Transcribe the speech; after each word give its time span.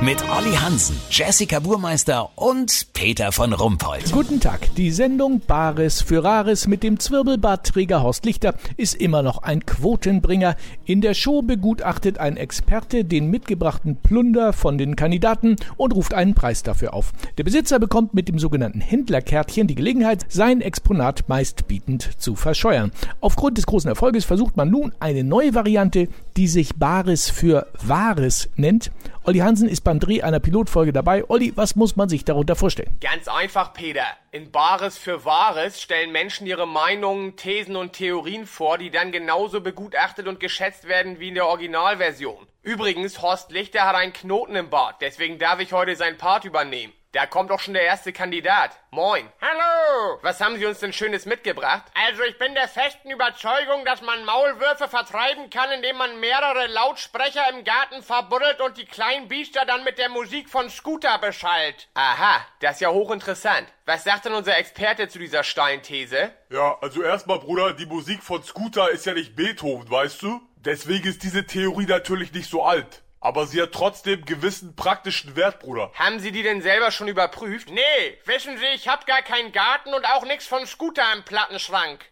Mit 0.00 0.22
Olli 0.28 0.52
Hansen, 0.52 0.96
Jessica 1.08 1.60
Burmeister 1.60 2.30
und 2.34 2.88
Peter 2.92 3.32
von 3.32 3.52
Rumpold. 3.52 4.12
Guten 4.12 4.40
Tag. 4.40 4.74
Die 4.74 4.90
Sendung 4.90 5.40
Bares 5.40 6.02
für 6.02 6.22
Rares 6.22 6.66
mit 6.66 6.82
dem 6.82 6.98
Zwirbelbartträger 6.98 8.02
Horst 8.02 8.26
Lichter 8.26 8.54
ist 8.76 8.94
immer 8.96 9.22
noch 9.22 9.42
ein 9.44 9.64
Quotenbringer. 9.64 10.56
In 10.84 11.00
der 11.00 11.14
Show 11.14 11.42
begutachtet 11.42 12.18
ein 12.18 12.36
Experte 12.36 13.04
den 13.04 13.30
mitgebrachten 13.30 13.96
Plunder 13.96 14.52
von 14.52 14.76
den 14.76 14.96
Kandidaten 14.96 15.56
und 15.76 15.94
ruft 15.94 16.12
einen 16.12 16.34
Preis 16.34 16.62
dafür 16.62 16.92
auf. 16.92 17.12
Der 17.38 17.44
Besitzer 17.44 17.78
bekommt 17.78 18.14
mit 18.14 18.28
dem 18.28 18.38
sogenannten 18.38 18.80
Händlerkärtchen 18.80 19.68
die 19.68 19.74
Gelegenheit, 19.74 20.26
sein 20.28 20.60
Exponat 20.60 21.28
meistbietend 21.28 22.20
zu 22.20 22.34
verscheuern. 22.34 22.92
Aufgrund 23.20 23.56
des 23.56 23.66
großen 23.66 23.88
Erfolges 23.88 24.24
versucht 24.24 24.56
man 24.56 24.70
nun 24.70 24.92
eine 24.98 25.24
neue 25.24 25.54
Variante, 25.54 26.08
die 26.36 26.48
sich 26.48 26.74
Bares 26.74 27.30
für 27.30 27.68
Wahres 27.80 28.50
nennt. 28.56 28.90
Olli 29.26 29.38
Hansen 29.38 29.70
ist 29.70 29.84
beim 29.84 30.00
Dreh 30.00 30.20
einer 30.20 30.38
Pilotfolge 30.38 30.92
dabei. 30.92 31.24
Olli, 31.30 31.56
was 31.56 31.76
muss 31.76 31.96
man 31.96 32.10
sich 32.10 32.26
darunter 32.26 32.56
vorstellen? 32.56 32.94
Ganz 33.00 33.26
einfach, 33.26 33.72
Peter. 33.72 34.04
In 34.32 34.50
Bares 34.50 34.98
für 34.98 35.24
Wahres 35.24 35.80
stellen 35.80 36.12
Menschen 36.12 36.46
ihre 36.46 36.66
Meinungen, 36.66 37.34
Thesen 37.34 37.74
und 37.74 37.94
Theorien 37.94 38.46
vor, 38.46 38.76
die 38.76 38.90
dann 38.90 39.12
genauso 39.12 39.62
begutachtet 39.62 40.28
und 40.28 40.40
geschätzt 40.40 40.88
werden 40.88 41.20
wie 41.20 41.28
in 41.28 41.36
der 41.36 41.46
Originalversion. 41.46 42.46
Übrigens, 42.60 43.22
Horst 43.22 43.50
Lichter 43.50 43.86
hat 43.86 43.94
einen 43.94 44.12
Knoten 44.12 44.56
im 44.56 44.68
Bart, 44.68 44.96
deswegen 45.00 45.38
darf 45.38 45.58
ich 45.58 45.72
heute 45.72 45.96
seinen 45.96 46.18
Part 46.18 46.44
übernehmen. 46.44 46.92
Da 47.14 47.26
kommt 47.26 47.52
auch 47.52 47.60
schon 47.60 47.74
der 47.74 47.84
erste 47.84 48.12
Kandidat. 48.12 48.72
Moin. 48.90 49.28
Hallo! 49.40 50.18
Was 50.22 50.40
haben 50.40 50.56
Sie 50.58 50.66
uns 50.66 50.80
denn 50.80 50.92
Schönes 50.92 51.26
mitgebracht? 51.26 51.84
Also 51.94 52.24
ich 52.24 52.36
bin 52.40 52.54
der 52.54 52.66
festen 52.66 53.08
Überzeugung, 53.08 53.84
dass 53.84 54.02
man 54.02 54.24
Maulwürfe 54.24 54.88
vertreiben 54.88 55.48
kann, 55.48 55.70
indem 55.70 55.96
man 55.96 56.18
mehrere 56.18 56.66
Lautsprecher 56.66 57.48
im 57.52 57.62
Garten 57.62 58.02
verbuddelt 58.02 58.60
und 58.60 58.78
die 58.78 58.84
kleinen 58.84 59.28
Biester 59.28 59.64
dann 59.64 59.84
mit 59.84 59.98
der 59.98 60.08
Musik 60.08 60.50
von 60.50 60.68
Scooter 60.68 61.16
beschallt. 61.18 61.86
Aha, 61.94 62.44
das 62.58 62.72
ist 62.72 62.80
ja 62.80 62.90
hochinteressant. 62.90 63.68
Was 63.86 64.02
sagt 64.02 64.24
denn 64.24 64.34
unser 64.34 64.58
Experte 64.58 65.06
zu 65.06 65.20
dieser 65.20 65.44
Steinthese? 65.44 66.32
Ja, 66.50 66.76
also 66.80 67.00
erstmal, 67.04 67.38
Bruder, 67.38 67.74
die 67.74 67.86
Musik 67.86 68.24
von 68.24 68.42
Scooter 68.42 68.90
ist 68.90 69.06
ja 69.06 69.14
nicht 69.14 69.36
Beethoven, 69.36 69.88
weißt 69.88 70.20
du? 70.20 70.40
Deswegen 70.56 71.06
ist 71.06 71.22
diese 71.22 71.46
Theorie 71.46 71.86
natürlich 71.86 72.32
nicht 72.32 72.50
so 72.50 72.64
alt. 72.64 73.04
Aber 73.24 73.46
sie 73.46 73.62
hat 73.62 73.72
trotzdem 73.72 74.26
gewissen 74.26 74.76
praktischen 74.76 75.34
Wert, 75.34 75.58
Bruder. 75.58 75.90
Haben 75.94 76.20
Sie 76.20 76.30
die 76.30 76.42
denn 76.42 76.60
selber 76.60 76.90
schon 76.90 77.08
überprüft? 77.08 77.70
Nee, 77.70 78.18
wissen 78.26 78.58
Sie, 78.58 78.66
ich 78.74 78.86
hab 78.86 79.06
gar 79.06 79.22
keinen 79.22 79.50
Garten 79.50 79.94
und 79.94 80.04
auch 80.04 80.26
nix 80.26 80.46
von 80.46 80.66
Scooter 80.66 81.10
im 81.16 81.22
Plattenschrank. 81.22 82.04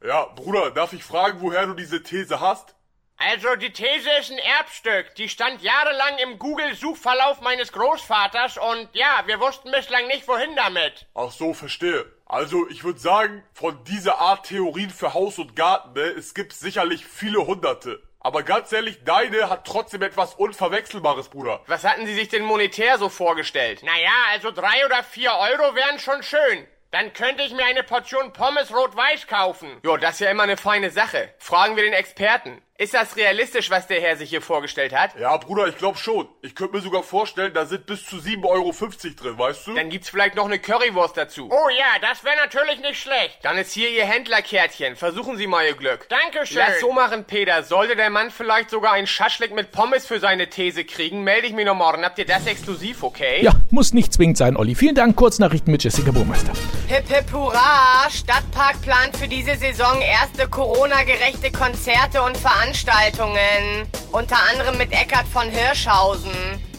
Ja, 0.00 0.26
Bruder, 0.26 0.70
darf 0.70 0.92
ich 0.92 1.02
fragen, 1.02 1.40
woher 1.40 1.66
du 1.66 1.74
diese 1.74 2.04
These 2.04 2.38
hast? 2.38 2.76
Also 3.16 3.56
die 3.56 3.72
These 3.72 4.08
ist 4.20 4.30
ein 4.30 4.38
Erbstück. 4.38 5.16
Die 5.16 5.28
stand 5.28 5.60
jahrelang 5.60 6.18
im 6.22 6.38
Google-Suchverlauf 6.38 7.40
meines 7.40 7.72
Großvaters 7.72 8.56
und 8.56 8.88
ja, 8.92 9.24
wir 9.26 9.40
wussten 9.40 9.72
bislang 9.72 10.06
nicht, 10.06 10.28
wohin 10.28 10.54
damit. 10.54 11.08
Ach 11.16 11.32
so, 11.32 11.52
verstehe. 11.52 12.06
Also, 12.26 12.68
ich 12.68 12.84
würde 12.84 13.00
sagen, 13.00 13.42
von 13.54 13.82
dieser 13.82 14.20
Art 14.20 14.46
Theorien 14.46 14.90
für 14.90 15.14
Haus 15.14 15.40
und 15.40 15.56
Garten, 15.56 15.94
ne, 15.94 16.02
es 16.02 16.32
gibt 16.32 16.52
sicherlich 16.52 17.04
viele 17.04 17.44
hunderte. 17.44 18.00
Aber 18.22 18.42
ganz 18.42 18.70
ehrlich, 18.70 19.02
deine 19.04 19.48
hat 19.48 19.66
trotzdem 19.66 20.02
etwas 20.02 20.34
Unverwechselbares, 20.34 21.28
Bruder. 21.28 21.62
Was 21.66 21.84
hatten 21.84 22.06
Sie 22.06 22.14
sich 22.14 22.28
denn 22.28 22.44
monetär 22.44 22.98
so 22.98 23.08
vorgestellt? 23.08 23.82
Naja, 23.82 24.10
also 24.30 24.50
drei 24.50 24.84
oder 24.84 25.02
vier 25.02 25.32
Euro 25.32 25.74
wären 25.74 25.98
schon 25.98 26.22
schön. 26.22 26.66
Dann 26.90 27.12
könnte 27.12 27.44
ich 27.44 27.54
mir 27.54 27.64
eine 27.64 27.82
Portion 27.82 28.32
Pommes 28.32 28.74
rot-weiß 28.74 29.26
kaufen. 29.26 29.80
Jo, 29.84 29.96
das 29.96 30.14
ist 30.14 30.20
ja 30.20 30.30
immer 30.30 30.42
eine 30.42 30.56
feine 30.56 30.90
Sache. 30.90 31.32
Fragen 31.38 31.76
wir 31.76 31.84
den 31.84 31.92
Experten. 31.92 32.60
Ist 32.80 32.94
das 32.94 33.14
realistisch, 33.14 33.68
was 33.68 33.86
der 33.88 34.00
Herr 34.00 34.16
sich 34.16 34.30
hier 34.30 34.40
vorgestellt 34.40 34.94
hat? 34.94 35.10
Ja, 35.20 35.36
Bruder, 35.36 35.68
ich 35.68 35.76
glaube 35.76 35.98
schon. 35.98 36.26
Ich 36.40 36.54
könnte 36.54 36.76
mir 36.76 36.80
sogar 36.80 37.02
vorstellen, 37.02 37.52
da 37.52 37.66
sind 37.66 37.84
bis 37.84 38.06
zu 38.06 38.16
7,50 38.16 38.46
Euro 38.46 38.72
drin, 38.72 39.38
weißt 39.38 39.66
du? 39.66 39.74
Dann 39.74 39.90
gibt's 39.90 40.08
vielleicht 40.08 40.34
noch 40.34 40.46
eine 40.46 40.58
Currywurst 40.58 41.14
dazu. 41.14 41.50
Oh 41.52 41.68
ja, 41.68 41.84
das 42.00 42.24
wäre 42.24 42.36
natürlich 42.36 42.80
nicht 42.80 42.98
schlecht. 42.98 43.40
Dann 43.42 43.58
ist 43.58 43.72
hier 43.72 43.90
Ihr 43.90 44.06
Händlerkärtchen. 44.06 44.96
Versuchen 44.96 45.36
Sie 45.36 45.46
mal 45.46 45.66
Ihr 45.66 45.74
Glück. 45.74 46.08
Dankeschön. 46.08 46.56
Lass 46.56 46.80
so 46.80 46.90
machen, 46.90 47.26
Peter. 47.26 47.62
Sollte 47.64 47.96
der 47.96 48.08
Mann 48.08 48.30
vielleicht 48.30 48.70
sogar 48.70 48.92
einen 48.92 49.06
Schaschlik 49.06 49.54
mit 49.54 49.72
Pommes 49.72 50.06
für 50.06 50.18
seine 50.18 50.48
These 50.48 50.86
kriegen, 50.86 51.22
melde 51.22 51.48
ich 51.48 51.52
mich 51.52 51.66
noch 51.66 51.74
morgen. 51.74 52.02
Habt 52.02 52.18
ihr 52.18 52.24
das 52.24 52.46
exklusiv, 52.46 53.02
okay? 53.02 53.42
Ja, 53.42 53.52
muss 53.68 53.92
nicht 53.92 54.14
zwingend 54.14 54.38
sein, 54.38 54.56
Olli. 54.56 54.74
Vielen 54.74 54.94
Dank. 54.94 55.16
Kurznachrichten 55.16 55.70
mit 55.70 55.84
Jessica 55.84 56.12
Burmeister. 56.12 56.54
Hip 56.88 57.06
hip 57.08 57.30
hurra! 57.30 58.08
Stadtpark 58.08 58.80
plant 58.80 59.14
für 59.18 59.28
diese 59.28 59.54
Saison 59.56 60.00
erste 60.00 60.48
Corona-gerechte 60.48 61.52
Konzerte 61.52 62.22
und 62.22 62.38
Veranstaltungen. 62.70 63.88
Unter 64.12 64.36
anderem 64.50 64.78
mit 64.78 64.92
Eckart 64.92 65.26
von 65.26 65.48
Hirschhausen. 65.48 66.30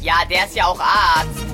Ja, 0.02 0.16
der 0.30 0.46
ist 0.46 0.56
ja 0.56 0.66
auch 0.66 0.80
Arzt. 0.80 1.46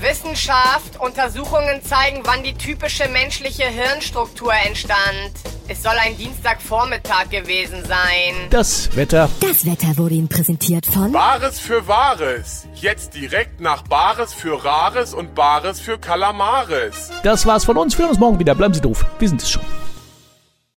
Wissenschaft, 0.00 0.98
Untersuchungen 0.98 1.82
zeigen, 1.82 2.20
wann 2.24 2.42
die 2.42 2.54
typische 2.54 3.08
menschliche 3.08 3.64
Hirnstruktur 3.64 4.52
entstand. 4.66 5.32
Es 5.68 5.82
soll 5.82 5.92
ein 5.92 6.16
Dienstagvormittag 6.16 7.30
gewesen 7.30 7.84
sein. 7.86 8.34
Das 8.50 8.94
Wetter. 8.96 9.28
Das 9.40 9.64
Wetter 9.64 9.96
wurde 9.96 10.14
Ihnen 10.14 10.28
präsentiert 10.28 10.86
von 10.86 11.12
Bares 11.12 11.60
für 11.60 11.86
Wahres. 11.86 12.66
Jetzt 12.74 13.14
direkt 13.14 13.60
nach 13.60 13.82
Bares 13.82 14.34
für 14.34 14.62
Rares 14.62 15.14
und 15.14 15.34
Bares 15.34 15.80
für 15.80 15.98
Kalamares. 15.98 17.10
Das 17.22 17.46
war's 17.46 17.64
von 17.64 17.76
uns. 17.76 17.96
Wir 17.96 18.04
hören 18.04 18.10
uns 18.10 18.20
morgen 18.20 18.38
wieder. 18.38 18.54
Bleiben 18.54 18.74
Sie 18.74 18.80
doof. 18.80 19.04
Wir 19.18 19.28
sind 19.28 19.42
es 19.42 19.50
schon. 19.50 19.62